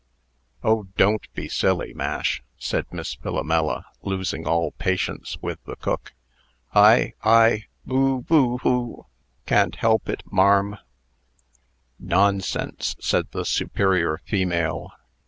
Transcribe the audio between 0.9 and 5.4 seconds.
don't be silly. Mash!" said Miss Philomela, losing all patience